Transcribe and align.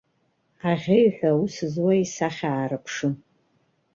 Аӷьеиҩҳәа 0.69 1.29
аус 1.35 1.55
зуа 1.71 1.93
исахьа 2.03 2.49
аарԥшым. 2.59 3.13